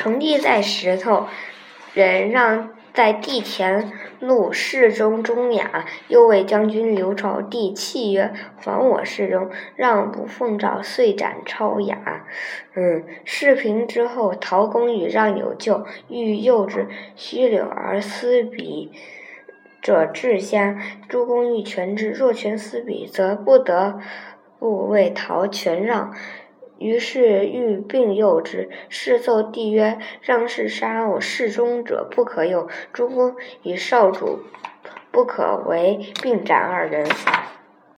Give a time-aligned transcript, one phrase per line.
[0.00, 1.26] 成帝在石头，
[1.92, 7.42] 人让在地田路侍中中雅，又谓将军刘朝。
[7.42, 12.24] 帝泣曰：“还我侍中，让不奉诏，遂斩超雅。”
[12.74, 18.90] 嗯，事平之后，陶公与让有旧，欲诱之，须柳而思彼
[19.82, 20.78] 者至下。
[21.10, 24.00] 诸公欲全之，若全思彼，则不得
[24.58, 26.14] 不为陶全让。
[26.80, 32.68] 于是欲并诱之，是奏帝曰：“让是杀我侍中者，不可诱。
[32.90, 34.40] 诸公以少主，
[35.10, 37.06] 不可为并斩二人。”